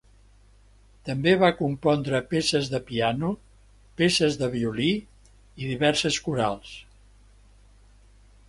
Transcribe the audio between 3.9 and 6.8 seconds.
peces de violí i diverses corals.